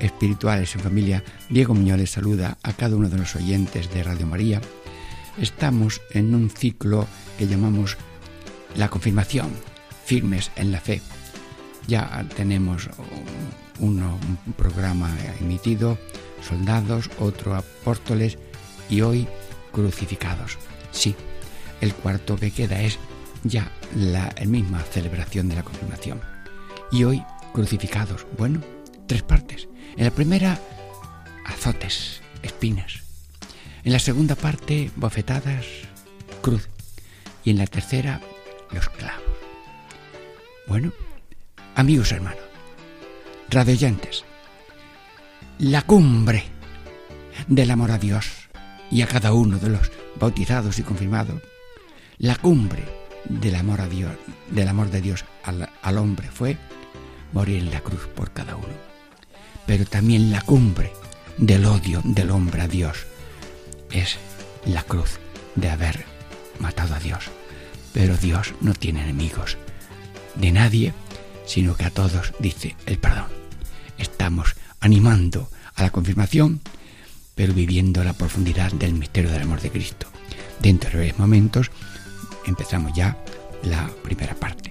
[0.00, 1.24] espirituales en familia.
[1.48, 4.60] Diego Muñoz saluda a cada uno de los oyentes de Radio María.
[5.38, 7.06] Estamos en un ciclo
[7.38, 7.96] que llamamos
[8.76, 9.50] la confirmación,
[10.04, 11.02] firmes en la fe.
[11.86, 12.88] Ya tenemos
[13.78, 15.98] uno, un programa emitido,
[16.46, 18.38] soldados, otro apóstoles
[18.88, 19.28] y hoy
[19.72, 20.58] crucificados.
[20.90, 21.14] Sí,
[21.80, 22.98] el cuarto que queda es
[23.44, 26.20] ya la misma celebración de la confirmación.
[26.90, 27.22] Y hoy
[27.52, 28.26] crucificados.
[28.36, 28.60] Bueno,
[29.06, 29.68] tres partes.
[29.96, 30.58] En la primera,
[31.44, 33.02] azotes, espinas.
[33.84, 35.64] En la segunda parte, bofetadas,
[36.42, 36.68] cruz.
[37.44, 38.20] Y en la tercera,
[38.72, 39.22] los clavos.
[40.66, 40.92] Bueno,
[41.76, 42.40] amigos hermanos,
[43.48, 44.24] radioyentes,
[45.58, 46.44] la cumbre
[47.46, 48.48] del amor a Dios
[48.90, 51.40] y a cada uno de los bautizados y confirmados,
[52.18, 52.82] la cumbre
[53.28, 54.16] del amor a Dios,
[54.50, 55.24] del amor de Dios
[55.82, 56.56] al hombre fue
[57.32, 58.85] morir en la cruz por cada uno.
[59.66, 60.92] Pero también la cumbre
[61.38, 63.06] del odio del hombre a Dios
[63.90, 64.16] es
[64.64, 65.18] la cruz
[65.54, 66.04] de haber
[66.58, 67.24] matado a Dios.
[67.92, 69.56] Pero Dios no tiene enemigos
[70.34, 70.92] de nadie,
[71.46, 73.28] sino que a todos dice el perdón.
[73.98, 76.60] Estamos animando a la confirmación,
[77.34, 80.06] pero viviendo la profundidad del misterio del amor de Cristo.
[80.60, 81.70] Dentro de breves momentos
[82.46, 83.16] empezamos ya
[83.62, 84.70] la primera parte.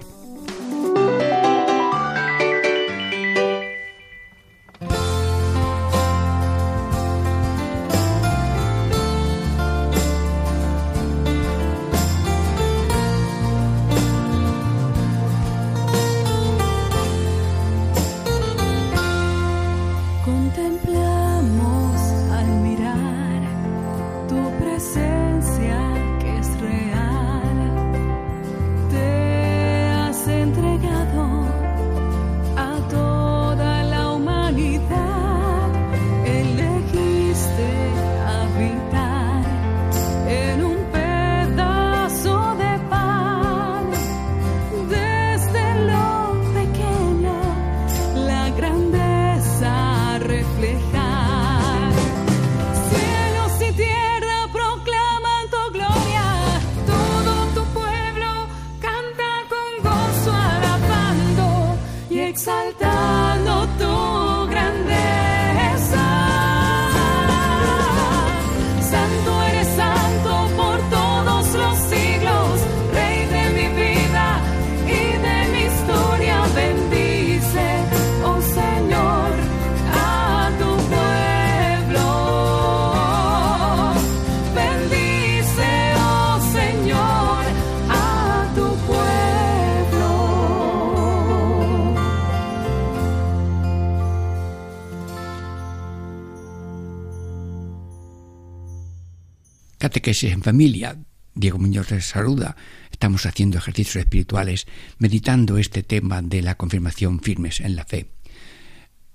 [100.06, 100.96] Catequesis en familia.
[101.34, 102.54] Diego Muñoz les saluda.
[102.92, 104.68] Estamos haciendo ejercicios espirituales,
[104.98, 108.12] meditando este tema de la confirmación firmes en la fe.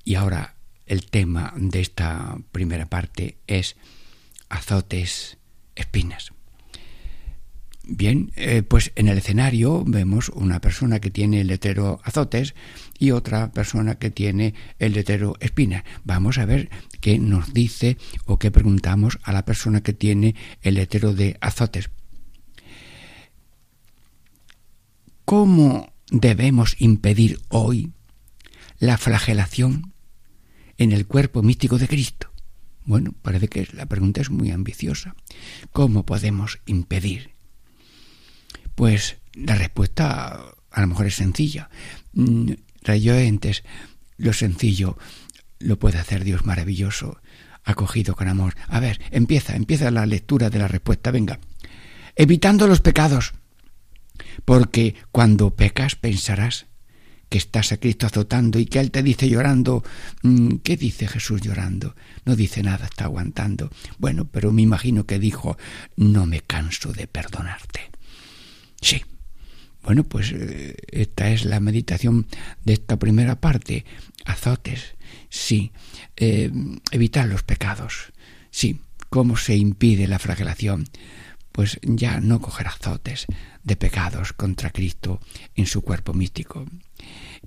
[0.03, 3.77] Y ahora el tema de esta primera parte es
[4.49, 5.37] azotes,
[5.77, 6.33] espinas.
[7.83, 12.53] Bien, eh, pues en el escenario vemos una persona que tiene el letrero azotes
[12.99, 15.83] y otra persona que tiene el letrero espina.
[16.03, 16.69] Vamos a ver
[16.99, 21.89] qué nos dice o qué preguntamos a la persona que tiene el letrero de azotes.
[25.25, 27.93] ¿Cómo debemos impedir hoy
[28.77, 29.93] la flagelación
[30.77, 32.31] en el cuerpo místico de Cristo?
[32.85, 35.15] Bueno, parece que la pregunta es muy ambiciosa.
[35.71, 37.40] ¿Cómo podemos impedir?
[38.75, 41.69] Pues la respuesta a lo mejor es sencilla.
[42.13, 42.53] Mm,
[42.83, 43.63] Rayoentes,
[44.17, 44.97] lo sencillo
[45.59, 47.21] lo puede hacer Dios maravilloso,
[47.63, 48.55] acogido con amor.
[48.67, 51.39] A ver, empieza, empieza la lectura de la respuesta, venga.
[52.15, 53.33] Evitando los pecados,
[54.45, 56.65] porque cuando pecas pensarás
[57.29, 59.83] que estás a Cristo azotando y que Él te dice llorando,
[60.21, 61.95] mm, ¿qué dice Jesús llorando?
[62.25, 63.69] No dice nada, está aguantando.
[63.99, 65.57] Bueno, pero me imagino que dijo,
[65.95, 67.91] no me canso de perdonarte.
[68.81, 69.03] Sí,
[69.83, 72.27] Bueno, pues eh, esta es la meditación
[72.65, 73.85] de esta primera parte.
[74.25, 74.95] Azotes,
[75.29, 75.71] sí.
[76.17, 76.51] Eh,
[76.91, 78.13] evitar los pecados,
[78.51, 78.79] sí.
[79.09, 80.87] ¿Cómo se impide la flagelación?
[81.51, 83.25] Pues ya no coger azotes
[83.63, 85.19] de pecados contra Cristo
[85.55, 86.65] en su cuerpo místico.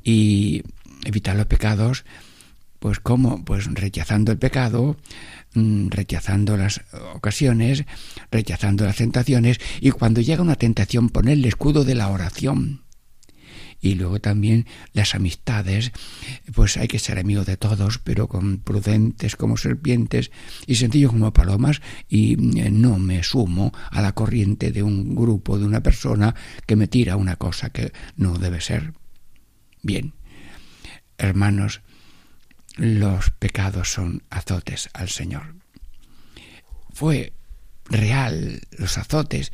[0.02, 0.62] Y
[1.04, 2.04] evitar los pecados,
[2.84, 3.42] pues cómo?
[3.46, 4.98] Pues rechazando el pecado,
[5.54, 6.82] mm, rechazando las
[7.14, 7.86] ocasiones,
[8.30, 12.82] rechazando las tentaciones y cuando llega una tentación poner el escudo de la oración.
[13.80, 15.92] Y luego también las amistades,
[16.54, 20.30] pues hay que ser amigos de todos, pero con prudentes como serpientes
[20.66, 25.58] y sencillos como palomas, y eh, no me sumo a la corriente de un grupo,
[25.58, 26.34] de una persona
[26.66, 28.92] que me tira una cosa que no debe ser.
[29.82, 30.12] Bien,
[31.16, 31.80] hermanos,
[32.76, 35.56] los pecados son azotes al Señor.
[36.92, 37.32] Fue
[37.86, 39.52] real los azotes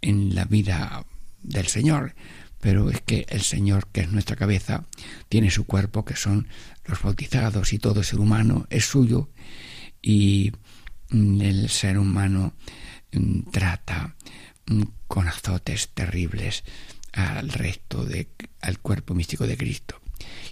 [0.00, 1.04] en la vida
[1.42, 2.14] del Señor,
[2.60, 4.84] pero es que el Señor, que es nuestra cabeza,
[5.28, 6.48] tiene su cuerpo, que son
[6.84, 9.30] los bautizados y todo ser humano es suyo,
[10.00, 10.52] y
[11.10, 12.54] el ser humano
[13.12, 14.16] mm, trata
[14.66, 16.64] mm, con azotes terribles
[17.12, 18.28] al resto de
[18.60, 20.00] al cuerpo místico de Cristo.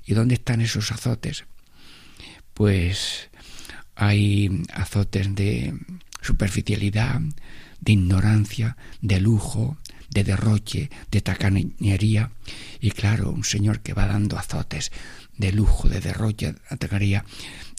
[0.04, 1.44] ¿Y dónde están esos azotes?
[2.54, 3.30] Pues
[3.94, 5.74] hay azotes de
[6.20, 7.20] superficialidad,
[7.80, 9.78] de ignorancia, de lujo,
[10.10, 12.30] de derroche, de tacañería.
[12.80, 14.90] Y claro, un señor que va dando azotes
[15.36, 17.24] de lujo, de derroche, de tacañería.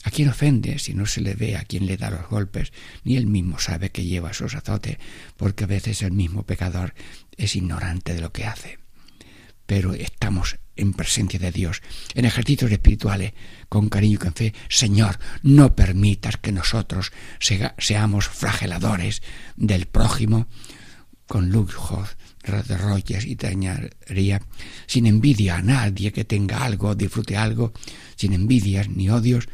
[0.03, 2.73] ¿A quién ofende si no se le ve a quien le da los golpes?
[3.03, 4.97] Ni él mismo sabe que lleva esos azotes,
[5.37, 6.95] porque a veces el mismo pecador
[7.37, 8.80] es ignorante de lo que hace.
[9.71, 11.81] Pero estamos en presencia de Dios,
[12.13, 13.31] en ejercicios espirituales,
[13.69, 14.53] con cariño y con fe.
[14.67, 17.13] Señor, no permitas que nosotros
[17.77, 19.21] seamos flageladores
[19.55, 20.47] del prójimo
[21.25, 22.17] con lujos,
[22.67, 24.41] derroches y tañería,
[24.87, 27.71] sin envidia a nadie que tenga algo, disfrute algo,
[28.17, 29.47] sin envidias ni odios,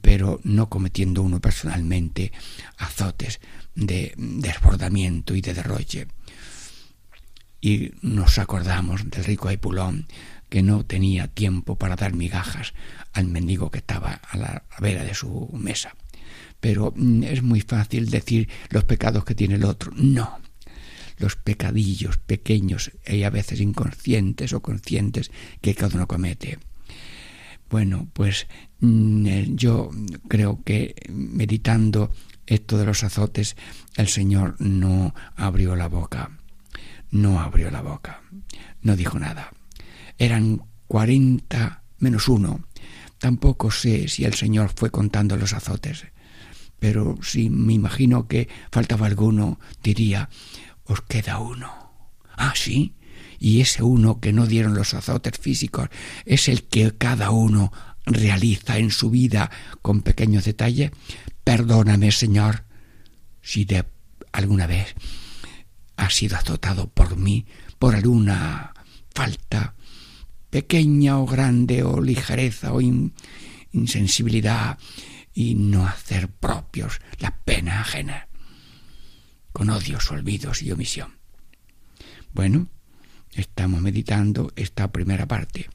[0.00, 2.30] pero no cometiendo uno personalmente
[2.76, 3.40] azotes
[3.74, 6.06] de desbordamiento y de derroche.
[7.60, 10.06] Y nos acordamos del rico Aipulón,
[10.48, 12.74] que no tenía tiempo para dar migajas
[13.12, 15.96] al mendigo que estaba a la vera de su mesa.
[16.60, 19.92] Pero mm, es muy fácil decir los pecados que tiene el otro.
[19.96, 20.38] No,
[21.18, 25.30] los pecadillos pequeños y a veces inconscientes o conscientes
[25.60, 26.58] que cada uno comete.
[27.68, 28.46] Bueno, pues
[28.80, 29.90] mm, eh, yo
[30.28, 32.12] creo que meditando
[32.46, 33.56] esto de los azotes,
[33.96, 36.30] el Señor no abrió la boca,
[37.10, 38.22] no abrió la boca,
[38.82, 39.52] no dijo nada.
[40.18, 42.66] Eran cuarenta menos uno.
[43.18, 46.06] Tampoco sé si el Señor fue contando los azotes,
[46.78, 50.28] pero si me imagino que faltaba alguno, diría,
[50.84, 51.72] os queda uno.
[52.36, 52.94] Ah, sí.
[53.38, 55.88] Y ese uno que no dieron los azotes físicos
[56.24, 57.72] es el que cada uno
[58.04, 59.50] realiza en su vida
[59.82, 60.92] con pequeños detalles.
[61.44, 62.64] Perdóname, Señor,
[63.42, 63.84] si de
[64.32, 64.94] alguna vez
[65.96, 67.46] has sido azotado por mí
[67.78, 68.74] por alguna
[69.14, 69.74] falta
[70.50, 72.80] pequeña o grande o ligereza o
[73.72, 74.78] insensibilidad
[75.34, 78.28] y no hacer propios la pena ajena
[79.52, 81.16] con odios, olvidos y omisión.
[82.32, 82.68] Bueno,
[83.32, 85.70] estamos meditando esta primera parte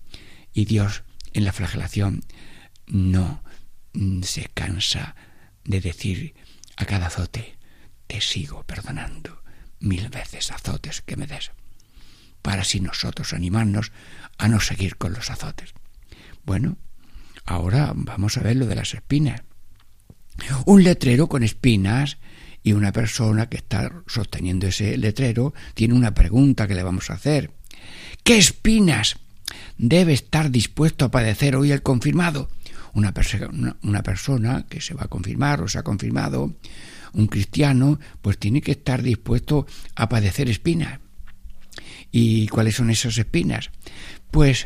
[0.54, 2.24] y Dios en la flagelación
[2.86, 3.44] no
[4.22, 5.16] se cansa
[5.64, 6.36] de decir
[6.76, 7.58] a cada azote,
[8.08, 9.41] te sigo perdonando
[9.82, 11.52] mil veces azotes que me des,
[12.42, 13.92] para así nosotros animarnos
[14.38, 15.74] a no seguir con los azotes.
[16.46, 16.78] Bueno,
[17.46, 19.44] ahora vamos a ver lo de las espinas.
[20.66, 22.18] Un letrero con espinas
[22.64, 27.14] y una persona que está sosteniendo ese letrero tiene una pregunta que le vamos a
[27.14, 27.52] hacer.
[28.24, 29.18] ¿Qué espinas
[29.78, 32.50] debe estar dispuesto a padecer hoy el confirmado?
[32.94, 33.14] Una,
[33.84, 36.54] una persona que se va a confirmar o se ha confirmado,
[37.14, 39.66] un cristiano, pues tiene que estar dispuesto
[39.96, 41.00] a padecer espinas.
[42.12, 43.70] ¿Y cuáles son esas espinas?
[44.32, 44.66] Pues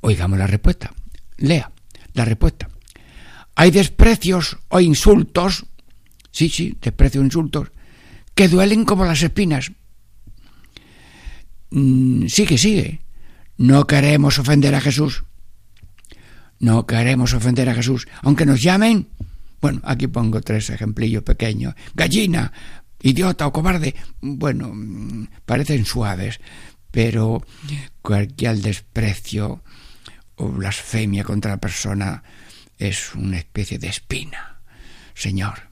[0.00, 0.92] oigamos la respuesta.
[1.36, 1.70] Lea
[2.14, 2.68] la respuesta.
[3.54, 5.64] Hay desprecios o insultos
[6.38, 7.72] sí, sí, desprecio, insultos,
[8.34, 9.72] que duelen como las espinas.
[11.70, 13.00] Mm, sigue, sigue.
[13.56, 15.24] No queremos ofender a Jesús.
[16.60, 18.06] No queremos ofender a Jesús.
[18.22, 19.08] Aunque nos llamen,
[19.60, 21.74] bueno, aquí pongo tres ejemplillos pequeños.
[21.94, 22.52] Gallina,
[23.02, 23.94] idiota o cobarde.
[24.20, 26.40] Bueno, mm, parecen suaves,
[26.90, 27.44] pero
[28.02, 29.62] cualquier desprecio
[30.36, 32.22] o blasfemia contra la persona
[32.78, 34.60] es una especie de espina.
[35.14, 35.68] Señor,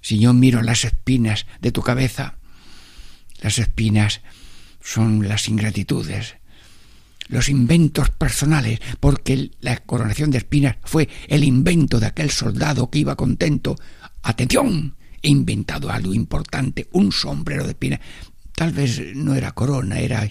[0.00, 2.36] si yo miro las espinas de tu cabeza,
[3.40, 4.20] las espinas
[4.80, 6.36] son las ingratitudes,
[7.28, 13.00] los inventos personales, porque la coronación de espinas fue el invento de aquel soldado que
[13.00, 13.76] iba contento.
[14.22, 18.00] Atención, he inventado algo importante, un sombrero de espinas.
[18.54, 20.28] Tal vez no era corona, era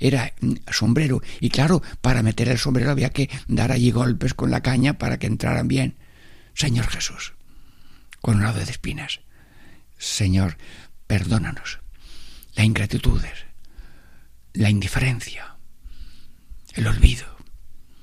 [0.00, 0.34] era
[0.70, 4.98] sombrero y claro, para meter el sombrero había que dar allí golpes con la caña
[4.98, 5.96] para que entraran bien.
[6.54, 7.32] Señor Jesús,
[8.20, 9.20] coronado de espinas.
[9.96, 10.58] Señor,
[11.06, 11.80] perdónanos
[12.54, 13.22] la ingratitud,
[14.52, 15.49] la indiferencia,
[16.80, 17.26] el olvido.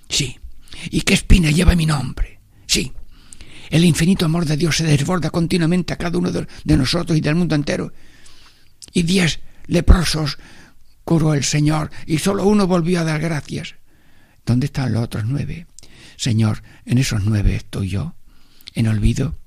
[0.08, 0.40] Sí.
[0.92, 2.40] ¿Y qué espina lleva mi nombre?
[2.68, 2.94] Sí.
[3.70, 7.36] El infinito amor de Dios se desborda continuamente a cada uno de, nosotros y del
[7.36, 7.92] mundo entero.
[8.94, 10.38] Y diez leprosos
[11.04, 13.76] curó el Señor y solo uno volvió a dar gracias.
[14.46, 15.68] ¿Dónde están los otros nueve?
[16.16, 18.16] Señor, en esos nueve estoy yo.
[18.74, 19.38] En olvido,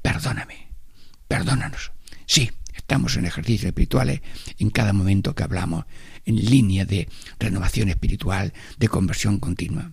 [0.00, 0.68] perdóname,
[1.28, 1.92] perdónanos.
[2.26, 2.50] Sí,
[2.86, 4.20] estamos en ejercicios espirituales
[4.60, 5.86] en cada momento que hablamos,
[6.24, 7.08] en línea de
[7.40, 9.90] renovación espiritual, de conversión continua.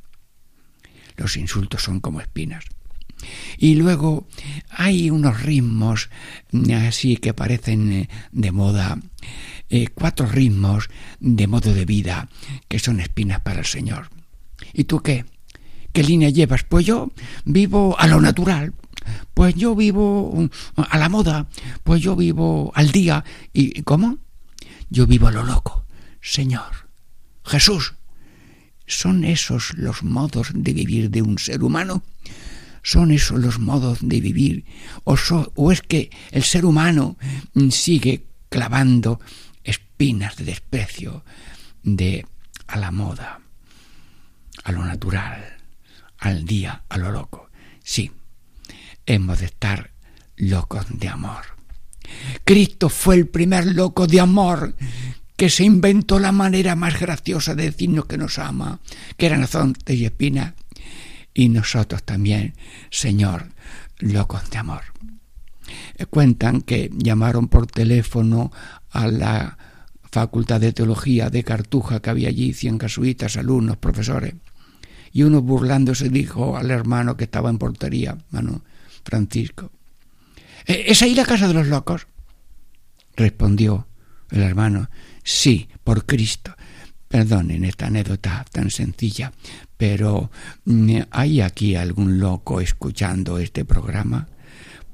[1.18, 2.66] Los insultos son como espinas.
[3.58, 4.28] Y luego
[4.70, 6.12] hay unos ritmos
[6.88, 9.00] así que parecen eh, de moda,
[9.72, 12.30] eh, cuatro ritmos de modo de vida
[12.68, 14.12] que son espinas para el Señor.
[14.72, 15.26] ¿Y tú qué?
[15.94, 16.64] ¿Qué línea llevas?
[16.64, 17.12] Pues yo
[17.44, 18.74] vivo a lo natural,
[19.34, 21.48] pues yo vivo a la moda,
[21.84, 23.24] pues yo vivo al día.
[23.54, 24.20] ¿Y cómo?
[24.90, 25.86] Yo vivo a lo loco.
[26.22, 26.88] Señor,
[27.44, 27.96] Jesús,
[28.88, 32.04] ¿son esos los modos de vivir de un ser humano?
[32.82, 34.66] ¿Son esos los modos de vivir?
[35.04, 37.18] ¿O, es que el ser humano
[37.72, 39.20] sigue clavando
[39.64, 41.24] espinas de desprecio
[41.82, 42.26] de
[42.68, 43.40] a la moda,
[44.64, 45.58] a lo natural,
[46.20, 47.50] al día, a lo loco?
[47.84, 48.12] Sí,
[49.06, 49.92] hemos de estar
[50.36, 51.44] locos de amor.
[52.44, 54.76] Cristo fue el primer loco de amor
[55.36, 58.80] que se inventó la manera más graciosa de decirnos que nos ama,
[59.18, 60.54] que eran azotes y espinas,
[61.34, 62.54] y nosotros también,
[62.92, 63.50] Señor,
[64.00, 64.82] locos de amor.
[65.98, 68.52] Eh, cuentan que llamaron por teléfono
[68.92, 69.58] a la
[70.12, 74.36] Facultad de Teología de Cartuja, que había allí cien casuitas, alumnos, profesores,
[75.12, 78.62] y uno burlándose dijo al hermano que estaba en portería, hermano
[79.04, 79.72] Francisco,
[80.66, 82.08] ¿E-, ¿es ahí la casa de los locos?
[83.16, 83.88] Respondió
[84.32, 84.90] el hermano,
[85.24, 86.56] sí, por Cristo.
[87.08, 89.32] Perdonen esta anécdota tan sencilla,
[89.78, 90.32] pero
[90.66, 94.28] mm, ¿hay aquí algún loco escuchando este programa?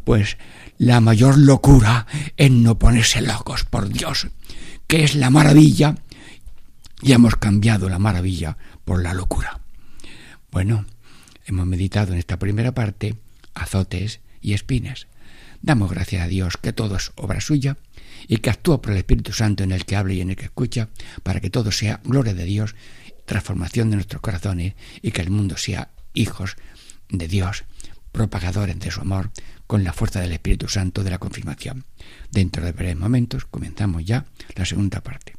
[0.04, 0.38] Pues
[0.78, 4.28] la mayor locura es no ponerse locos, por Dios,
[4.88, 5.96] que es la maravilla,
[7.01, 9.62] y hemos cambiado la maravilla por la locura.
[10.51, 10.86] Bueno,
[11.46, 13.16] hemos meditado en esta primera parte
[13.62, 15.08] azotes y espinas.
[15.62, 17.78] Damos gracias a Dios que todo es obra suya
[18.28, 20.46] y que actúa por el Espíritu Santo en el que habla y en el que
[20.46, 20.89] escucha,
[21.24, 22.75] para que todo sea gloria de Dios,
[23.25, 26.56] transformación de nuestros corazones y que el mundo sea hijos
[27.10, 27.66] de Dios,
[28.12, 29.32] propagadores de su amor,
[29.68, 31.86] con la fuerza del Espíritu Santo de la confirmación.
[32.32, 34.25] Dentro de breves momentos comenzamos ya
[34.56, 35.36] la segunda parte.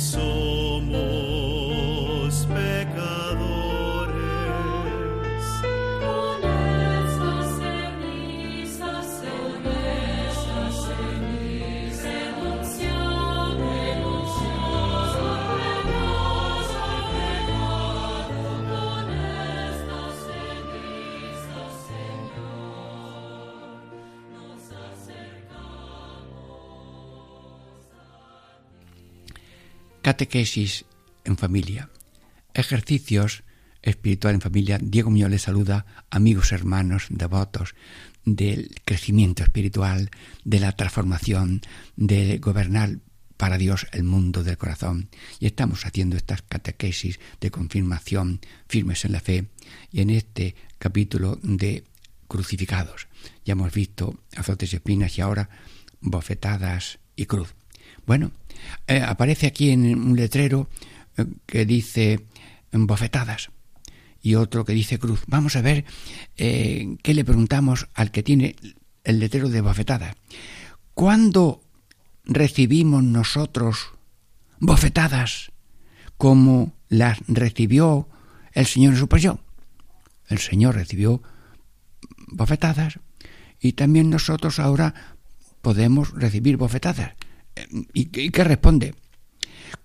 [0.00, 0.39] soul.
[30.10, 30.86] Catequesis
[31.22, 31.88] en familia.
[32.52, 33.44] Ejercicios
[33.80, 34.76] espiritual en familia.
[34.82, 37.76] Diego Muñoz les saluda, amigos, hermanos, devotos
[38.24, 40.10] del crecimiento espiritual,
[40.42, 41.60] de la transformación,
[41.94, 42.96] de gobernar
[43.36, 45.10] para Dios el mundo del corazón.
[45.38, 49.46] Y estamos haciendo estas catequesis de confirmación firmes en la fe.
[49.92, 51.84] Y en este capítulo de
[52.26, 53.06] crucificados,
[53.44, 55.50] ya hemos visto azotes y espinas y ahora
[56.00, 57.54] bofetadas y cruz.
[58.06, 58.32] Bueno,
[58.86, 60.68] eh, aparece aquí en un letrero
[61.16, 62.26] eh, que dice
[62.72, 63.50] bofetadas
[64.22, 65.22] y otro que dice cruz.
[65.26, 65.84] Vamos a ver
[66.36, 68.56] eh, qué le preguntamos al que tiene
[69.04, 70.14] el letrero de bofetadas.
[70.94, 71.62] ¿Cuándo
[72.24, 73.92] recibimos nosotros
[74.58, 75.52] bofetadas
[76.16, 78.08] como las recibió
[78.52, 79.40] el Señor en su pasión?
[80.28, 81.22] El Señor recibió
[82.28, 82.98] bofetadas
[83.58, 85.16] y también nosotros ahora
[85.62, 87.12] podemos recibir bofetadas.
[87.92, 88.94] ¿Y, qué responde?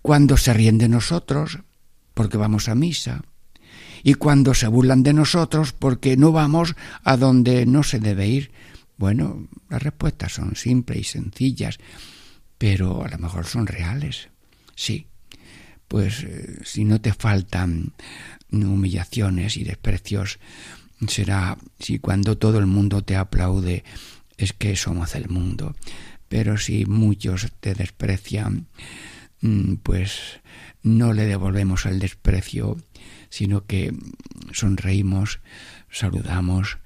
[0.01, 1.59] Cuando se ríen de nosotros,
[2.13, 3.21] porque vamos a misa,
[4.03, 8.51] y cuando se burlan de nosotros porque no vamos a donde no se debe ir.
[8.97, 11.79] Bueno, las respuestas son simples y sencillas,
[12.59, 14.29] pero a lo mejor son reales.
[14.75, 15.07] Sí,
[15.87, 17.93] pues eh, si no te faltan
[18.51, 20.37] humillaciones y desprecios,
[21.07, 23.83] será si cuando todo el mundo te aplaude
[24.37, 25.75] es que somos el mundo.
[26.27, 28.67] Pero si muchos te desprecian,
[29.41, 30.39] mm, pues
[30.81, 32.77] no le devolvemos el desprecio,
[33.29, 33.93] sino que
[34.51, 35.39] sonreímos,
[35.89, 36.77] saludamos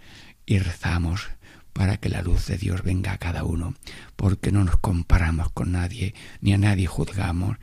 [0.46, 1.30] y rezamos
[1.74, 3.76] para que la luz de Dios venga a cada uno,
[4.16, 7.58] porque no nos comparamos con nadie, ni a nadie juzgamos,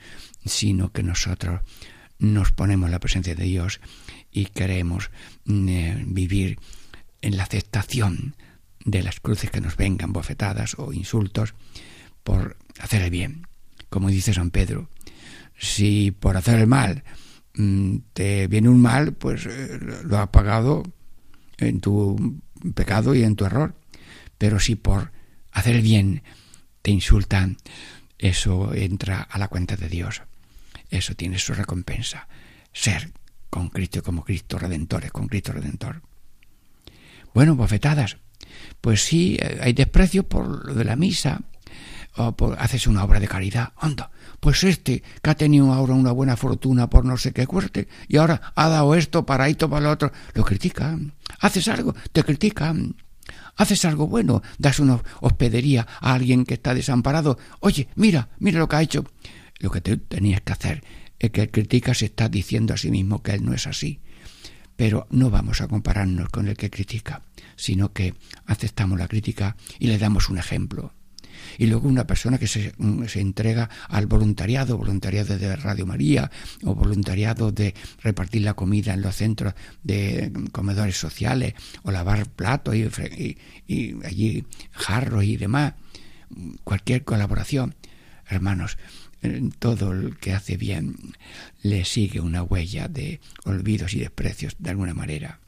[0.44, 1.60] sino que nosotros
[2.18, 3.80] nos ponemos la presencia de Dios
[4.30, 5.10] y queremos
[5.44, 6.58] mm, eh, vivir
[7.20, 8.36] en la aceptación
[8.86, 11.54] de las cruces que nos vengan bofetadas o insultos
[12.22, 13.46] por hacer el bien.
[13.90, 14.88] Como dice San Pedro,
[15.58, 17.02] si por hacer el mal
[17.54, 20.84] mm, te viene un mal, pues eh, lo has pagado
[21.58, 22.40] en tu
[22.74, 23.74] pecado y en tu error.
[24.38, 25.12] Pero si por
[25.50, 26.22] hacer el bien
[26.82, 27.58] te insultan,
[28.18, 30.22] eso entra a la cuenta de Dios.
[30.90, 32.28] Eso tiene su recompensa.
[32.72, 33.12] Ser
[33.50, 36.02] con Cristo como Cristo Redentor, con Cristo Redentor.
[37.34, 38.18] Bueno, bofetadas.
[38.80, 41.40] Pues sí, hay desprecio por lo de la misa,
[42.16, 43.72] o por, haces una obra de caridad.
[43.76, 47.88] Anda, pues este que ha tenido ahora una buena fortuna por no sé qué cuerte
[48.08, 51.12] y ahora ha dado esto para esto para lo otro, lo critican.
[51.40, 52.96] Haces algo, te critican.
[53.56, 57.38] Haces algo bueno, das una hospedería a alguien que está desamparado.
[57.60, 59.04] Oye, mira, mira lo que ha hecho.
[59.60, 60.84] Lo que tú tenías que hacer
[61.18, 64.00] es que critica se está diciendo a sí mismo que él no es así.
[64.76, 67.22] Pero no vamos a compararnos con el que critica,
[67.56, 68.14] sino que
[68.46, 70.92] aceptamos la crítica y le damos un ejemplo
[71.58, 76.30] y luego una persona que se, mm, se, entrega al voluntariado, voluntariado de Radio María
[76.64, 82.74] o voluntariado de repartir la comida en los centros de comedores sociales o lavar platos
[82.74, 85.74] y, y allí jarros y demás,
[86.64, 87.74] cualquier colaboración.
[88.28, 88.76] Hermanos,
[89.58, 90.96] todo el que hace bien
[91.62, 95.40] le sigue una huella de olvidos y desprecios de alguna manera.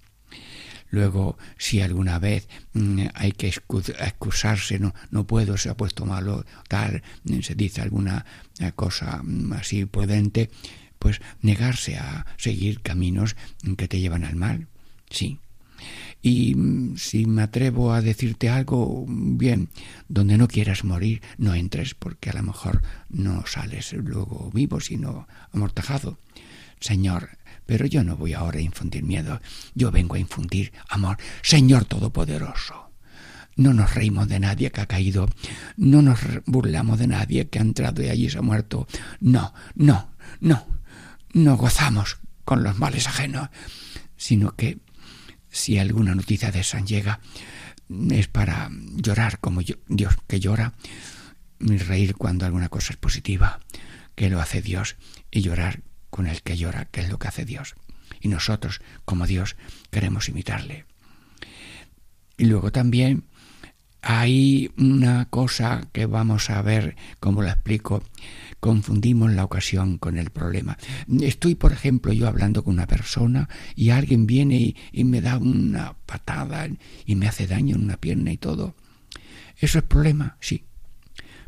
[0.90, 6.44] Luego, si alguna vez mm, hay que excusarse, no, no puedo, se ha puesto malo,
[6.68, 7.02] tal,
[7.42, 8.24] se dice alguna
[8.58, 10.50] eh, cosa mm, así prudente,
[10.98, 13.36] pues negarse a seguir caminos
[13.76, 14.66] que te llevan al mal.
[15.10, 15.38] Sí,
[16.22, 19.68] y mm, si me atrevo a decirte algo, bien,
[20.08, 25.28] donde no quieras morir, no entres, porque a lo mejor no sales luego vivo, sino
[25.52, 26.18] amortajado.
[26.80, 27.30] Señor,
[27.68, 29.42] pero yo no voy ahora a infundir miedo,
[29.74, 31.18] yo vengo a infundir amor.
[31.42, 32.92] Señor Todopoderoso,
[33.56, 35.28] no nos reímos de nadie que ha caído,
[35.76, 38.88] no nos burlamos de nadie que ha entrado y allí se ha muerto.
[39.20, 40.66] No, no, no,
[41.34, 43.50] no gozamos con los males ajenos,
[44.16, 44.78] sino que
[45.50, 47.20] si alguna noticia de esa llega,
[48.10, 50.72] es para llorar como Dios que llora,
[51.60, 53.60] y reír cuando alguna cosa es positiva,
[54.14, 54.96] que lo hace Dios,
[55.30, 55.82] y llorar
[56.18, 57.76] con el que llora, que es lo que hace Dios.
[58.20, 59.54] Y nosotros, como Dios,
[59.92, 60.84] queremos imitarle.
[62.36, 63.22] Y luego también
[64.02, 68.02] hay una cosa que vamos a ver cómo la explico.
[68.58, 70.76] Confundimos la ocasión con el problema.
[71.20, 75.38] Estoy, por ejemplo, yo hablando con una persona y alguien viene y, y me da
[75.38, 76.66] una patada
[77.06, 78.74] y me hace daño en una pierna y todo.
[79.56, 80.36] ¿Eso es problema?
[80.40, 80.64] Sí.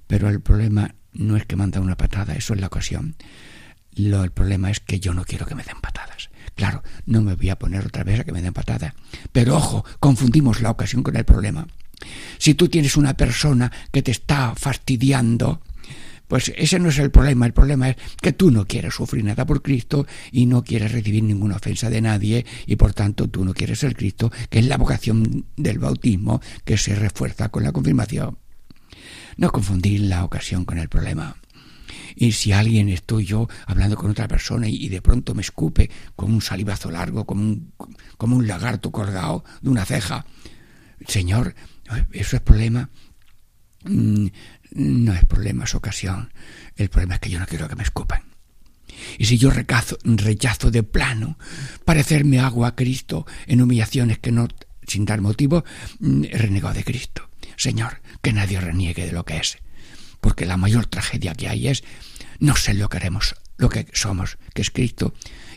[0.07, 3.17] Pero el problema no es que manda una patada, eso es la ocasión.
[3.94, 6.31] Lo, el problema es que yo no quiero que me den patadas.
[6.55, 8.94] Claro, no me voy a poner otra vez a que me den patadas.
[9.33, 11.66] Pero ojo, confundimos la ocasión con el problema.
[12.38, 15.61] Si tú tienes una persona que te está fastidiando,
[16.29, 19.44] pues ese no es el problema, el problema es que tú no quieres sufrir nada
[19.44, 23.53] por Cristo y no quieres recibir ninguna ofensa de nadie y por tanto tú no
[23.53, 28.38] quieres ser Cristo, que es la vocación del bautismo que se refuerza con la confirmación.
[29.37, 31.37] No confundir la ocasión con el problema.
[32.14, 36.33] Y si alguien estoy yo hablando con otra persona y, de pronto me escupe con
[36.33, 37.73] un salivazo largo, como un,
[38.16, 40.25] como un lagarto colgado de una ceja,
[41.07, 41.55] Señor,
[42.12, 42.90] eso es problema.
[43.85, 44.27] Mm,
[44.73, 46.33] no es problema, es ocasión.
[46.77, 48.23] El problema es que yo no quiero que me escupan.
[49.18, 51.38] Y si yo rechazo, de plano
[51.85, 54.49] parecerme agua a Cristo en humillaciones que no,
[54.87, 55.64] sin dar motivo,
[56.01, 57.29] mm, renegado de Cristo.
[57.57, 59.59] Señor, que nadie reniegue de lo que es.
[60.21, 61.85] Porque la mayor tragedia que hay es
[62.39, 63.01] no ser lo que
[63.59, 65.15] lo que somos, que es Cristo,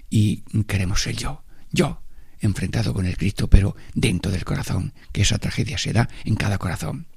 [0.10, 1.44] y queremos ser yo.
[1.72, 2.04] Yo,
[2.40, 6.58] enfrentado con el Cristo, pero dentro del corazón, que esa tragedia se da en cada
[6.58, 7.08] corazón.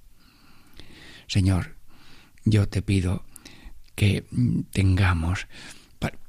[1.26, 1.76] Señor,
[2.44, 3.24] yo te pido
[3.96, 5.48] que mm, tengamos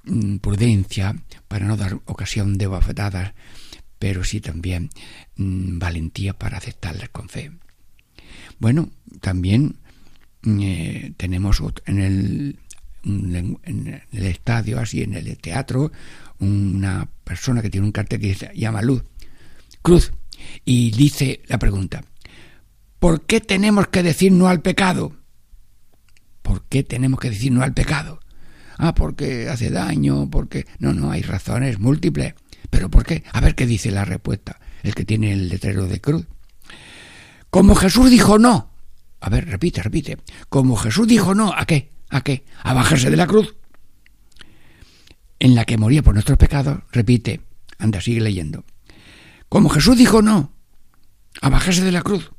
[0.03, 1.15] mm, prudencia
[1.47, 3.33] para no dar ocasión de bofetadas,
[3.99, 4.89] pero sí también
[5.35, 7.51] mm, valentía para aceptarlas con fe.
[8.59, 8.89] Bueno,
[9.21, 9.77] también
[10.43, 12.59] eh, tenemos en el,
[13.03, 15.91] en el estadio, así en el teatro,
[16.39, 19.03] una persona que tiene un cartel que se llama Luz,
[19.81, 20.11] Cruz,
[20.65, 22.03] y dice la pregunta,
[22.99, 25.15] ¿por qué tenemos que decir no al pecado?
[26.41, 28.19] ¿Por qué tenemos que decir no al pecado?
[28.77, 30.65] Ah, porque hace daño, porque...
[30.79, 32.35] No, no, hay razones múltiples.
[32.69, 33.23] ¿Pero por qué?
[33.31, 36.25] A ver qué dice la respuesta, el que tiene el letrero de cruz.
[37.49, 38.69] Como Jesús dijo no.
[39.19, 40.17] A ver, repite, repite.
[40.49, 41.89] Como Jesús dijo no, ¿a qué?
[42.09, 42.45] ¿A qué?
[42.63, 43.55] A bajarse de la cruz.
[45.39, 47.41] En la que moría por nuestros pecados, repite.
[47.77, 48.65] Anda, sigue leyendo.
[49.49, 50.53] Como Jesús dijo no,
[51.41, 52.31] a bajarse de la cruz.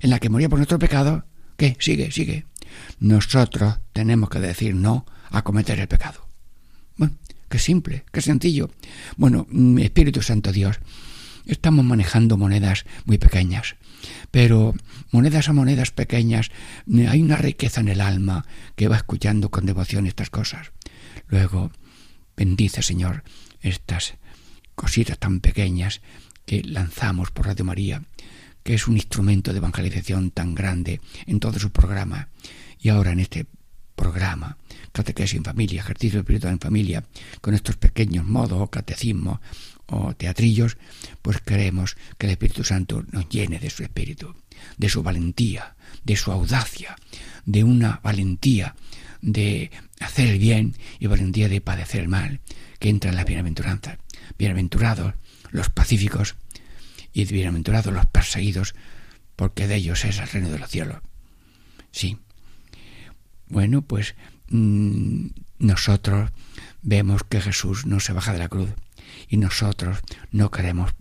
[0.00, 1.24] En la que moría por nuestros pecados,
[1.56, 1.76] ¿qué?
[1.80, 2.46] Sigue, sigue
[2.98, 6.28] nosotros tenemos que decir no a cometer el pecado.
[6.96, 7.16] Bueno,
[7.48, 8.70] qué simple, qué sencillo.
[9.16, 10.78] Bueno, mm, Espíritu Santo Dios,
[11.46, 13.76] estamos manejando monedas muy pequeñas,
[14.30, 14.74] pero
[15.10, 16.50] monedas a monedas pequeñas,
[16.86, 20.72] mm, hay una riqueza en el alma que va escuchando con devoción estas cosas.
[21.28, 21.70] Luego,
[22.36, 23.24] bendice, Señor,
[23.60, 24.14] estas
[24.74, 26.00] cositas tan pequeñas
[26.44, 28.02] que lanzamos por Radio María,
[28.62, 32.28] que es un instrumento de evangelización tan grande en todo su programa
[32.78, 33.46] y ahora en este
[33.94, 34.58] programa,
[34.92, 37.04] Catequesis en Familia, Ejercicio Espiritual en Familia,
[37.40, 39.40] con estos pequeños modos o catecismos
[39.86, 40.76] o teatrillos,
[41.22, 44.34] pues queremos que el Espíritu Santo nos llene de su espíritu,
[44.76, 46.96] de su valentía, de su audacia,
[47.44, 48.74] de una valentía
[49.22, 49.70] de
[50.00, 52.40] hacer el bien y valentía de padecer el mal,
[52.78, 53.98] que entra en las bienaventuranzas.
[54.38, 55.14] Bienaventurados
[55.50, 56.36] los pacíficos
[57.12, 58.74] y bienaventurados los perseguidos,
[59.36, 60.98] porque de ellos es el reino de los cielos.
[61.92, 62.18] Sí,
[63.48, 64.14] bueno, pues
[64.50, 66.30] mm, nosotros
[66.82, 68.70] vemos que Jesús no se baja de la cruz
[69.28, 69.98] y nosotros
[70.30, 70.92] no queremos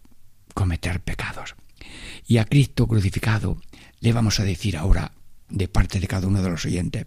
[0.53, 1.55] cometer pecados.
[2.27, 3.61] Y a Cristo crucificado
[3.99, 5.13] le vamos a decir ahora,
[5.49, 7.05] de parte de cada uno de los oyentes,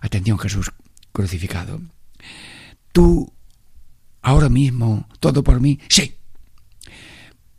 [0.00, 0.72] atención Jesús
[1.12, 1.80] crucificado,
[2.92, 3.32] tú
[4.22, 6.14] ahora mismo, todo por mí, sí.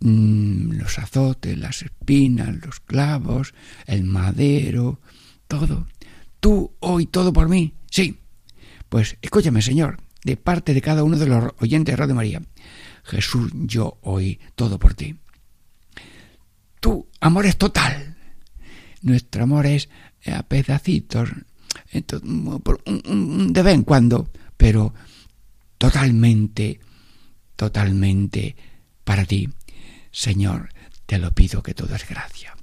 [0.01, 3.53] Mm, los azotes, las espinas, los clavos,
[3.85, 5.01] el madero,
[5.47, 5.87] todo
[6.39, 7.73] tú hoy todo por mí.
[7.89, 8.19] Sí.
[8.89, 12.41] Pues escúchame, Señor, de parte de cada uno de los oyentes de Radio María.
[13.03, 15.15] Jesús, yo hoy todo por ti.
[16.79, 18.17] Tu amor es total.
[19.01, 19.89] Nuestro amor es
[20.25, 21.29] a pedacitos,
[21.91, 24.93] de vez en cuando, pero
[25.77, 26.79] totalmente,
[27.55, 28.55] totalmente
[29.03, 29.49] para ti.
[30.11, 30.69] Señor,
[31.05, 32.55] te lo pido que todo es gracia.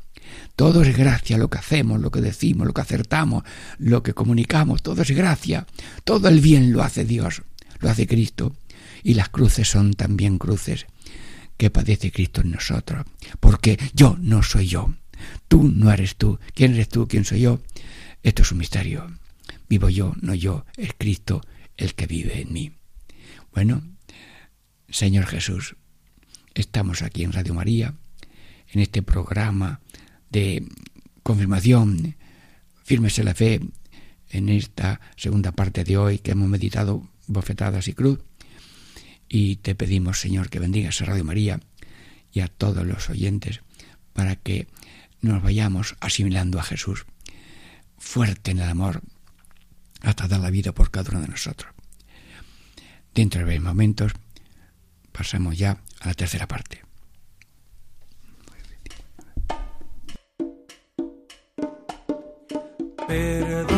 [0.57, 3.45] Todo es gracia, lo que hacemos, lo que decimos, lo que acertamos,
[3.79, 5.67] lo que comunicamos, todo es gracia.
[6.05, 7.43] Todo el bien lo hace Dios,
[7.81, 8.57] lo hace Cristo.
[9.03, 10.87] Y las cruces son también cruces
[11.57, 13.07] que padece Cristo en nosotros.
[13.41, 14.95] Porque yo no soy yo.
[15.49, 16.39] Tú no eres tú.
[16.55, 17.07] ¿Quién eres tú?
[17.07, 17.61] ¿Quién soy yo?
[18.23, 19.07] Esto es un misterio.
[19.69, 20.65] Vivo yo, no yo.
[20.77, 21.41] Es Cristo
[21.77, 22.73] el que vive en mí.
[23.53, 23.83] Bueno,
[24.89, 25.77] Señor Jesús,
[26.55, 27.95] estamos aquí en Radio María,
[28.69, 29.81] en este programa
[30.31, 30.67] de
[31.23, 32.17] confirmación,
[32.85, 33.61] firmes en la fe,
[34.31, 38.21] en esta segunda parte de hoy que hemos meditado bofetadas y cruz.
[39.29, 41.61] Y te pedimos, Señor, que bendigas a Radio María
[42.33, 43.61] y a todos los oyentes
[44.13, 44.69] para que
[45.21, 47.07] nos vayamos asimilando a Jesús,
[47.99, 49.03] fuerte en el amor,
[50.03, 51.73] hasta dar la vida por cada uno de nosotros.
[53.15, 54.13] Dentro de 20 momentos
[55.13, 56.86] pasamos ya a la tercera parte.
[63.07, 63.76] Perdón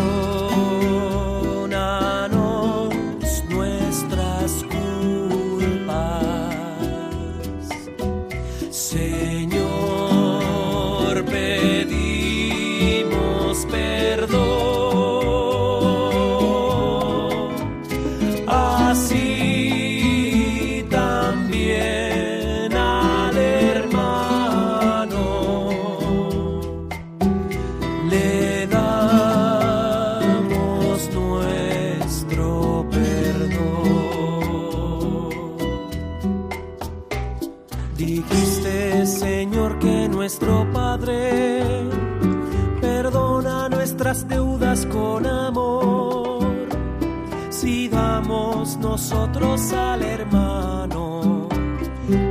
[48.99, 51.49] nosotros al hermano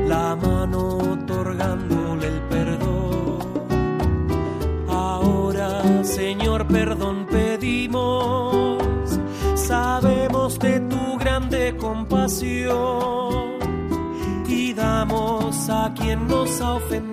[0.06, 3.40] la mano otorgándole el perdón.
[4.90, 8.84] Ahora, Señor, perdón pedimos.
[9.56, 13.54] Sabemos de tu grande compasión
[14.46, 17.07] y damos a quien nos ha ofendido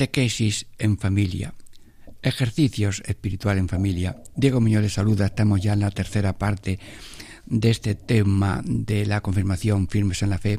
[0.00, 1.52] Catequesis en familia.
[2.22, 4.16] Ejercicios espiritual en familia.
[4.34, 5.26] Diego Muñoz les saluda.
[5.26, 6.78] Estamos ya en la tercera parte
[7.44, 10.58] de este tema de la confirmación firmes en la fe.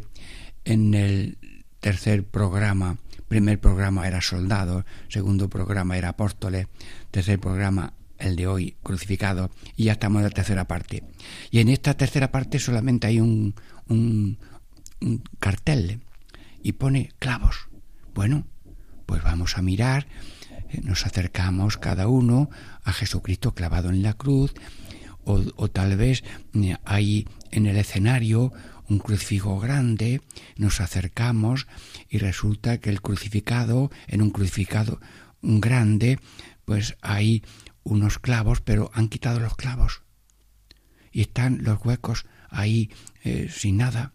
[0.64, 1.40] En el
[1.80, 6.68] tercer programa, primer programa era soldados, segundo programa era apóstoles,
[7.10, 11.02] tercer programa el de hoy crucificado y ya estamos en la tercera parte.
[11.50, 13.56] Y en esta tercera parte solamente hay un,
[15.40, 16.00] cartel
[16.62, 17.70] y pone clavos.
[18.14, 18.46] Bueno,
[19.58, 20.08] a mirar,
[20.70, 22.50] eh, nos acercamos cada uno
[22.84, 24.54] a Jesucristo clavado en la cruz,
[25.24, 26.24] o, tal vez
[26.56, 28.52] eh, hay en el escenario
[28.90, 30.22] un crucifijo grande,
[30.58, 31.68] nos acercamos
[32.10, 35.00] y resulta que el crucificado, en un crucificado
[35.42, 36.20] grande,
[36.66, 37.44] pues hay
[37.84, 40.02] unos clavos, pero han quitado los clavos
[41.12, 42.90] y están los huecos ahí
[43.24, 44.14] eh, sin nada.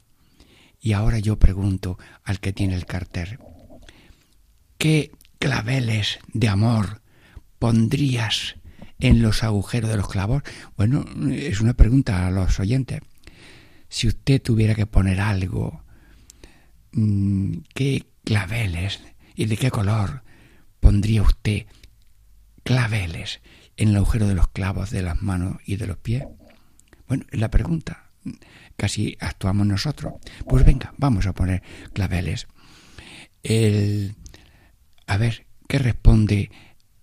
[0.80, 3.38] Y ahora yo pregunto al que tiene el cartel,
[4.78, 7.02] ¿qué claveles de amor
[7.58, 8.56] pondrías
[8.98, 10.42] en los agujeros de los clavos?
[10.76, 13.00] Bueno, es una pregunta a los oyentes.
[13.88, 15.82] Si usted tuviera que poner algo,
[16.92, 19.00] mm, ¿qué claveles
[19.34, 20.22] y de qué color
[20.80, 21.66] pondría usted
[22.64, 23.40] claveles
[23.76, 26.24] en el agujero de los clavos de las manos y de los pies?
[27.08, 28.06] Bueno, es la pregunta.
[28.76, 30.14] Casi actuamos nosotros.
[30.48, 32.48] Pues venga, vamos a poner claveles.
[33.42, 34.16] El,
[35.06, 36.50] a ver, ¿qué responde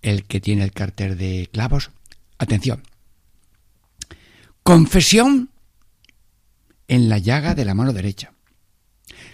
[0.02, 1.90] el que tiene el cartel de clavos?
[2.38, 2.82] Atención.
[4.62, 5.50] Confesión
[6.88, 8.32] en la llaga de la mano derecha.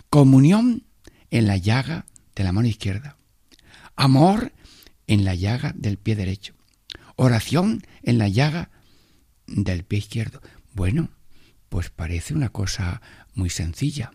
[0.09, 0.87] Comunión
[1.31, 3.17] en la llaga de la mano izquierda.
[3.97, 4.53] Amor
[5.07, 6.55] en la llaga del pie derecho.
[7.17, 8.71] Oración en la llaga
[9.47, 10.41] del pie izquierdo.
[10.73, 11.11] Bueno,
[11.69, 13.03] pues parece una cosa
[13.35, 14.13] muy sencilla.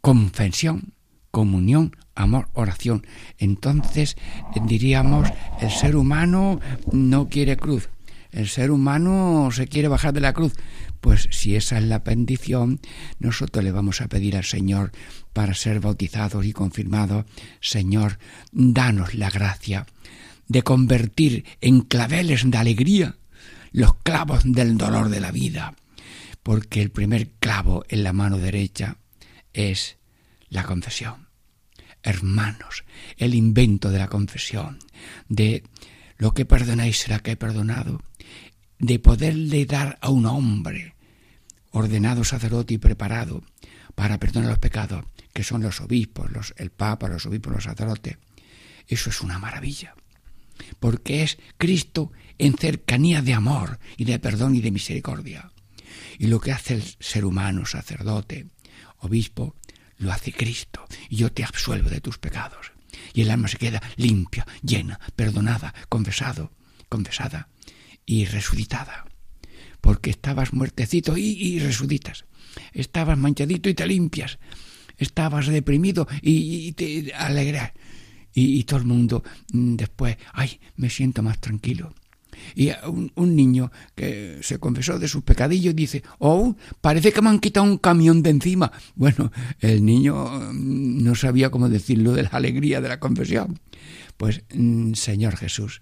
[0.00, 0.93] Confesión,
[1.34, 3.04] comunión, amor, oración.
[3.38, 4.16] Entonces
[4.66, 5.28] diríamos,
[5.60, 6.60] el ser humano
[6.92, 7.88] no quiere cruz.
[8.30, 10.52] El ser humano se quiere bajar de la cruz.
[11.00, 12.80] Pues si esa es la bendición,
[13.18, 14.92] nosotros le vamos a pedir al Señor
[15.32, 17.24] para ser bautizados y confirmados,
[17.60, 18.18] Señor,
[18.52, 19.86] danos la gracia
[20.46, 23.16] de convertir en claveles de alegría
[23.72, 25.74] los clavos del dolor de la vida,
[26.44, 28.98] porque el primer clavo en la mano derecha
[29.52, 29.96] es
[30.48, 31.23] la confesión.
[32.04, 32.84] Hermanos,
[33.16, 34.78] el invento de la confesión,
[35.28, 35.64] de
[36.18, 38.02] lo que perdonáis será que he perdonado,
[38.78, 40.94] de poderle dar a un hombre
[41.70, 43.42] ordenado sacerdote y preparado
[43.94, 48.18] para perdonar los pecados, que son los obispos, los, el papa, los obispos, los sacerdotes.
[48.86, 49.94] Eso es una maravilla,
[50.78, 55.50] porque es Cristo en cercanía de amor y de perdón y de misericordia.
[56.18, 58.46] Y lo que hace el ser humano, sacerdote,
[58.98, 59.56] obispo,
[59.98, 62.72] lo hace Cristo, y yo te absuelvo de tus pecados.
[63.12, 66.52] Y el alma se queda limpia, llena, perdonada, confesado,
[66.88, 67.48] confesada
[68.06, 69.06] y resucitada.
[69.80, 72.24] Porque estabas muertecito y, y resucitas.
[72.72, 74.38] Estabas manchadito y te limpias.
[74.96, 77.72] Estabas deprimido y, te alegras.
[78.32, 81.94] Y, y, todo el mundo después, ay, me siento más tranquilo.
[82.54, 87.30] Y un, un, niño que se confesó de sus pecadillos dice, oh, parece que me
[87.30, 88.72] han quitado un camión de encima.
[88.94, 93.58] Bueno, el niño mm, no sabía cómo decirlo de la alegría de la confesión.
[94.16, 95.80] Pues, mm, Señor Jesús,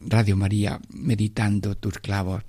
[0.00, 2.42] Radio María, meditando tus clavos,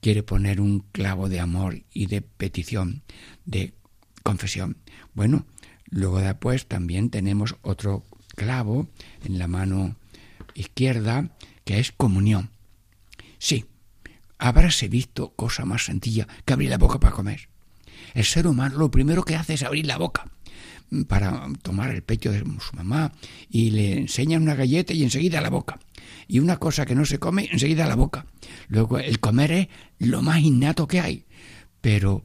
[0.00, 3.02] quiere poner un clavo de amor y de petición,
[3.44, 3.74] de
[4.22, 4.78] confesión.
[5.14, 5.46] Bueno,
[5.90, 8.88] luego después también tenemos otro clavo
[9.24, 9.96] en la mano
[10.54, 11.30] izquierda
[11.64, 12.50] que es comunión.
[13.38, 13.66] Sí,
[14.38, 17.48] habráse visto cosa más sencilla que abrir la boca para comer.
[18.14, 20.30] El ser humano lo primero que hace es abrir la boca
[21.08, 23.12] para tomar el pecho de su mamá
[23.50, 25.78] y le enseñan una galleta y enseguida la boca.
[26.28, 28.26] Y una cosa que no se come, enseguida la boca.
[28.68, 29.68] Luego el comer es
[29.98, 31.24] lo más innato que hay.
[31.80, 32.24] Pero,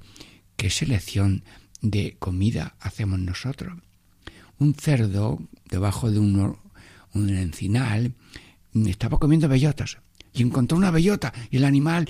[0.56, 1.44] ¿qué selección
[1.82, 3.78] de comida hacemos nosotros?
[4.60, 6.58] Un cerdo debajo de un
[7.14, 8.14] encinal
[8.74, 9.98] estaba comiendo bellotas
[10.34, 12.08] y encontró una bellota y el animal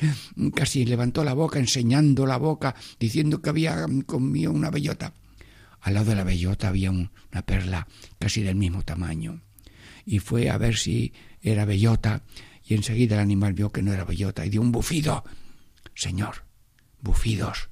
[0.55, 5.13] casi levantó la boca enseñando la boca diciendo que había comido una bellota.
[5.81, 7.09] Al lado de la bellota había una
[7.45, 7.87] perla
[8.19, 9.41] casi del mismo tamaño
[10.05, 12.23] y fue a ver si era bellota
[12.63, 15.23] y enseguida el animal vio que no era bellota y dio un bufido.
[15.95, 16.45] Señor,
[17.01, 17.69] bufidos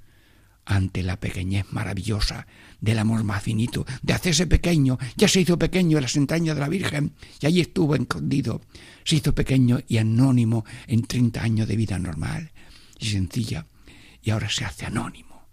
[0.65, 2.47] ante la pequeñez maravillosa
[2.82, 6.62] del amor más finito, de hacerse pequeño, ya se hizo pequeño en las entrañas de
[6.62, 8.62] la Virgen y allí estuvo escondido,
[9.04, 12.52] se hizo pequeño y anónimo en treinta años de vida normal
[13.00, 13.65] y sencilla,
[14.22, 15.48] y ahora se hace anónimo,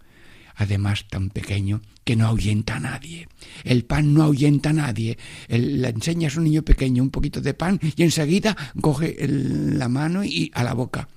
[0.55, 3.27] además tan pequeño que no ahuyenta a nadie.
[3.63, 5.17] El pan no ahuyenta a nadie.
[5.49, 10.23] le enseñas a un niño pequeño un poquito de pan y enseguida coge la mano
[10.23, 11.09] y a la boca.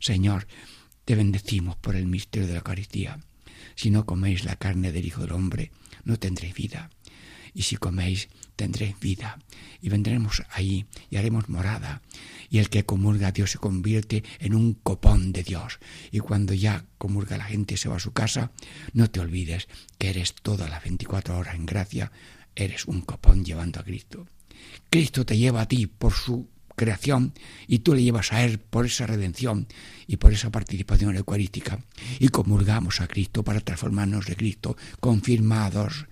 [0.00, 0.46] Señor,
[1.06, 3.18] te bendecimos por el misterio de la Eucaristía.
[3.74, 5.70] Si no coméis la carne del Hijo del Hombre,
[6.04, 6.90] no tendréis vida.
[7.54, 9.38] Y si coméis, tendréis vida.
[9.80, 12.02] Y vendremos ahí y haremos morada.
[12.50, 15.78] Y el que comulga a Dios se convierte en un copón de Dios.
[16.10, 18.50] Y cuando ya comulga la gente y se va a su casa,
[18.92, 22.12] no te olvides que eres todas las 24 horas en gracia,
[22.56, 24.26] eres un copón llevando a Cristo.
[24.90, 27.32] Cristo te lleva a ti por su creación
[27.66, 29.66] y tú le llevas a Él por esa redención
[30.06, 31.84] y por esa participación eucarística
[32.18, 36.06] y comulgamos a Cristo para transformarnos de Cristo, confirmados.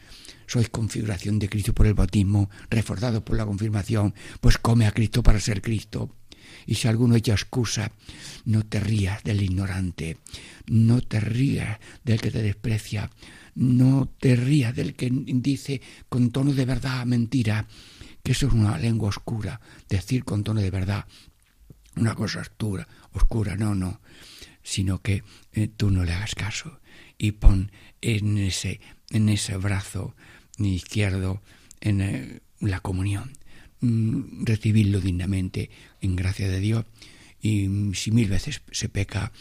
[0.47, 5.23] Sois configuración de Cristo por el bautismo, reforzado por la confirmación, pues come a Cristo
[5.23, 6.15] para ser Cristo.
[6.67, 7.93] Y si alguno echa excusa,
[8.45, 10.19] no te rías del ignorante,
[10.67, 13.11] no te rías del que te desprecia,
[13.55, 17.67] no te rías del que dice con tono de verdad mentira,
[18.23, 21.07] que eso es una lengua oscura, decir con tono de verdad
[21.97, 24.01] una cosa oscura, oscura, no, no,
[24.63, 26.81] sino que eh, tú no le hagas caso
[27.19, 28.81] y pon en ese,
[29.11, 30.15] en ese brazo
[30.59, 31.43] izquierdo
[31.81, 33.33] en eh, la comunión,
[33.81, 36.85] mm, recibirlo dignamente en gracia de Dios
[37.41, 39.33] y mm, si mil veces se peca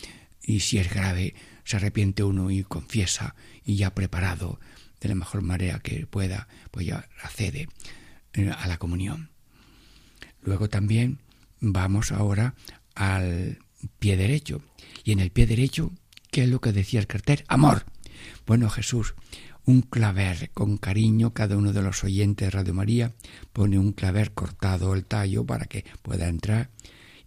[0.42, 4.60] y si es grave, se arrepiente uno y confiesa y ya preparado
[5.00, 7.70] de la mejor manera que pueda, pues ya accede
[8.34, 9.30] a la comunión.
[10.42, 11.20] Luego también
[11.60, 12.56] vamos ahora
[12.96, 13.60] al
[14.00, 14.62] pie derecho.
[15.04, 15.92] Y en el pie derecho,
[16.32, 17.44] ¿qué es lo que decía el cartel?
[17.48, 17.86] Amor.
[18.46, 19.16] Bueno, Jesús,
[19.66, 23.14] un claver con cariño, cada uno de los oyentes de Radio María
[23.54, 26.70] pone un claver cortado el tallo para que pueda entrar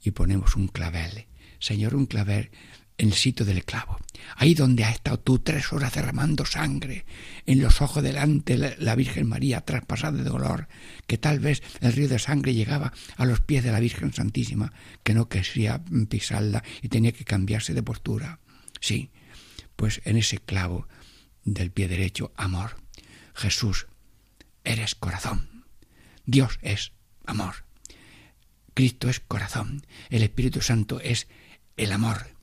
[0.02, 1.26] y ponemos un clavel.
[1.58, 2.50] Señor, un claver
[2.98, 3.98] en el sitio del clavo.
[4.36, 7.04] Ahí donde has estado tú tres horas derramando sangre,
[7.46, 10.68] en los ojos delante la Virgen María traspasada de dolor,
[11.06, 14.72] que tal vez el río de sangre llegaba a los pies de la Virgen Santísima,
[15.02, 18.40] que no quería pisarla y tenía que cambiarse de postura.
[18.80, 19.10] Sí,
[19.76, 20.88] pues en ese clavo
[21.44, 22.76] del pie derecho, amor.
[23.34, 23.88] Jesús,
[24.62, 25.64] eres corazón.
[26.26, 26.92] Dios es
[27.26, 27.66] amor.
[28.72, 29.86] Cristo es corazón.
[30.10, 31.28] El Espíritu Santo es
[31.76, 32.33] el amor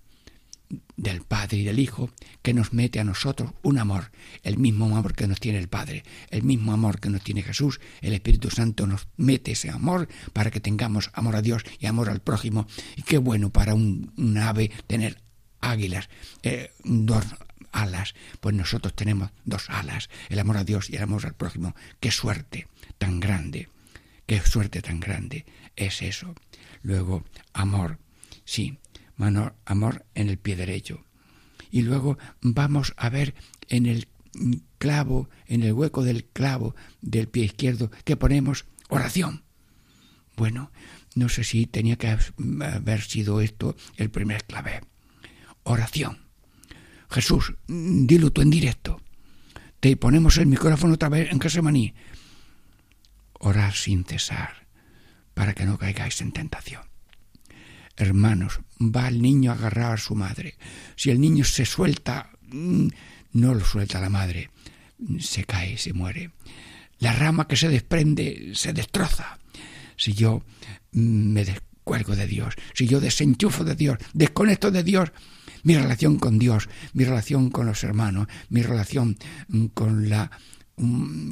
[0.95, 2.09] del Padre y del Hijo
[2.41, 4.11] que nos mete a nosotros un amor,
[4.43, 7.79] el mismo amor que nos tiene el Padre, el mismo amor que nos tiene Jesús,
[8.01, 12.09] el Espíritu Santo nos mete ese amor para que tengamos amor a Dios y amor
[12.09, 12.67] al prójimo.
[12.95, 15.21] Y qué bueno para un, ave tener
[15.59, 16.09] águilas,
[16.43, 17.25] eh, dos
[17.71, 21.75] alas, pues nosotros tenemos dos alas, el amor a Dios y el amor al prójimo.
[21.99, 22.67] Qué suerte
[22.97, 23.69] tan grande,
[24.25, 25.45] qué suerte tan grande
[25.75, 26.33] es eso.
[26.83, 27.99] Luego, amor,
[28.45, 28.77] sí,
[29.65, 31.05] amor en el pie derecho.
[31.69, 33.33] Y luego vamos a ver
[33.69, 34.07] en el
[34.77, 39.43] clavo, en el hueco del clavo del pie izquierdo, que ponemos oración.
[40.35, 40.71] Bueno,
[41.15, 44.81] no sé si tenía que haber sido esto el primer clave.
[45.63, 46.19] Oración.
[47.09, 49.01] Jesús, dilo tú en directo.
[49.79, 51.93] Te ponemos el micrófono otra vez en maní.
[53.33, 54.67] Orar sin cesar,
[55.33, 56.90] para que no caigáis en tentación.
[58.01, 60.55] Hermanos, va el niño agarrado a su madre.
[60.95, 62.87] Si el niño se suelta, mm,
[63.33, 64.49] no lo suelta la madre,
[65.19, 66.31] se cae, se muere.
[66.97, 69.37] La rama que se desprende se destroza.
[69.97, 70.43] Si yo
[70.93, 75.11] mm, me descuelgo de Dios, si yo desenchufo de Dios, desconecto de Dios,
[75.61, 79.15] mi relación con Dios, mi relación con los hermanos, mi relación
[79.47, 80.31] mm, con la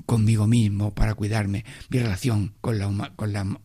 [0.06, 3.60] conmigo mismo para cuidarme, mi relación con la, con la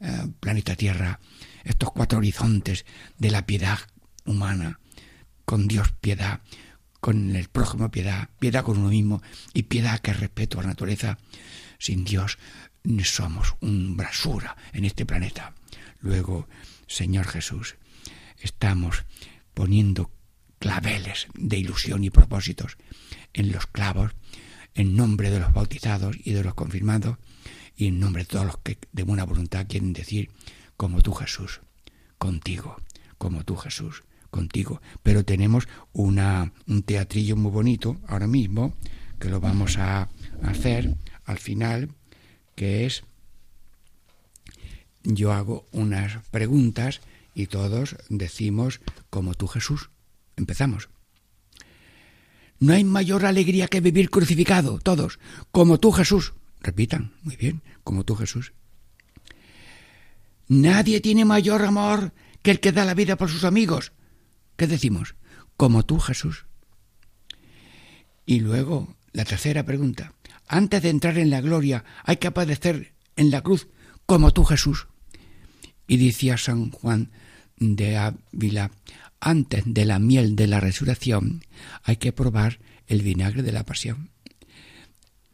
[0.00, 1.20] eh, planeta Tierra,
[1.66, 2.86] estos cuatro horizontes
[3.18, 3.78] de la piedad
[4.24, 4.80] humana,
[5.44, 6.40] con Dios piedad,
[7.00, 11.18] con el prójimo piedad, piedad con uno mismo y piedad que respeto a la naturaleza.
[11.78, 12.38] Sin Dios
[13.04, 15.54] somos un brasura en este planeta.
[16.00, 16.48] Luego,
[16.86, 17.76] Señor Jesús,
[18.38, 19.04] estamos
[19.52, 20.10] poniendo
[20.58, 22.78] claveles de ilusión y propósitos
[23.34, 24.12] en los clavos
[24.74, 27.18] en nombre de los bautizados y de los confirmados
[27.76, 30.30] y en nombre de todos los que de buena voluntad quieren decir
[30.76, 31.60] como tú Jesús,
[32.18, 32.76] contigo,
[33.18, 34.80] como tú Jesús, contigo.
[35.02, 38.74] Pero tenemos una, un teatrillo muy bonito ahora mismo
[39.18, 40.08] que lo vamos a
[40.42, 41.90] hacer al final,
[42.54, 43.04] que es
[45.02, 47.00] yo hago unas preguntas
[47.34, 49.90] y todos decimos como tú Jesús.
[50.36, 50.88] Empezamos.
[52.58, 55.18] No hay mayor alegría que vivir crucificado, todos,
[55.52, 56.32] como tú Jesús.
[56.60, 58.52] Repitan, muy bien, como tú Jesús.
[60.48, 63.92] Nadie tiene mayor amor que el que da la vida por sus amigos.
[64.56, 65.16] ¿Qué decimos?
[65.56, 66.46] Como tú Jesús.
[68.24, 70.12] Y luego, la tercera pregunta.
[70.48, 73.68] Antes de entrar en la gloria hay que padecer en la cruz
[74.06, 74.86] como tú Jesús.
[75.88, 77.10] Y decía San Juan
[77.56, 78.70] de Ávila,
[79.20, 81.44] antes de la miel de la resurrección
[81.82, 84.10] hay que probar el vinagre de la pasión.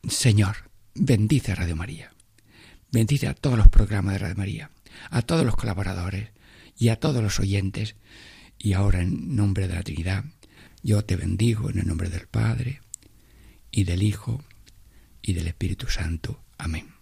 [0.09, 2.13] Señor, bendice Radio María.
[2.91, 4.71] Bendice a todos los programas de Radio María,
[5.11, 6.31] a todos los colaboradores
[6.77, 7.97] y a todos los oyentes.
[8.59, 10.25] Y ahora en nombre de la Trinidad,
[10.83, 12.81] yo te bendigo en el nombre del Padre
[13.71, 14.45] y del Hijo
[15.21, 16.43] y del Espíritu Santo.
[16.59, 17.02] Amén.